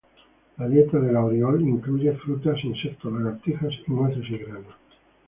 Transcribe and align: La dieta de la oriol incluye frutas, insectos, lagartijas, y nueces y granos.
La 0.57 0.67
dieta 0.67 0.97
de 0.99 1.11
la 1.11 1.23
oriol 1.23 1.61
incluye 1.61 2.13
frutas, 2.15 2.63
insectos, 2.65 3.13
lagartijas, 3.13 3.71
y 3.85 3.91
nueces 3.91 4.27
y 4.31 4.37
granos. 4.39 4.73